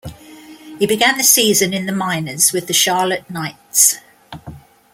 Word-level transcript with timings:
He 0.79 0.87
began 0.87 1.19
the 1.19 1.23
season 1.23 1.75
in 1.75 1.85
the 1.85 1.91
minors 1.91 2.51
with 2.51 2.65
the 2.65 2.73
Charlotte 2.73 3.29
Knights. 3.29 3.97